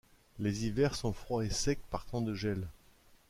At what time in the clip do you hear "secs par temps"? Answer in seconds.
1.51-2.23